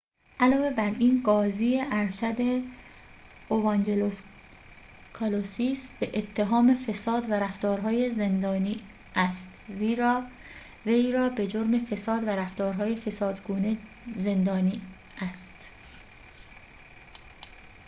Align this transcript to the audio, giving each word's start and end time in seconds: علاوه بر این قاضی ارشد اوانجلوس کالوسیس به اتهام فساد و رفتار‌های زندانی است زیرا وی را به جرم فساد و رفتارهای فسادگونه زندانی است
علاوه 0.39 0.69
بر 0.73 0.95
این 0.99 1.23
قاضی 1.25 1.81
ارشد 1.91 2.63
اوانجلوس 3.49 4.21
کالوسیس 5.13 5.91
به 5.99 6.11
اتهام 6.17 6.75
فساد 6.75 7.29
و 7.29 7.33
رفتار‌های 7.33 8.11
زندانی 8.11 8.81
است 9.15 9.63
زیرا 9.67 10.23
وی 10.85 11.11
را 11.11 11.29
به 11.29 11.47
جرم 11.47 11.79
فساد 11.85 12.23
و 12.23 12.27
رفتارهای 12.29 12.95
فسادگونه 12.95 13.77
زندانی 14.15 14.81
است 15.17 15.71